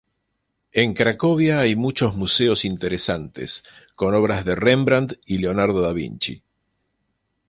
[0.71, 3.63] En Cracovia, hay muchos museos interesantes,
[3.95, 6.41] con obras de Rembrandt y Leonardo da Vinci.